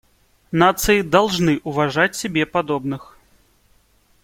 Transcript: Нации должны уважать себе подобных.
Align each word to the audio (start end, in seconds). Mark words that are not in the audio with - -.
Нации 0.51 1.03
должны 1.03 1.61
уважать 1.63 2.15
себе 2.15 2.47
подобных. 2.47 3.19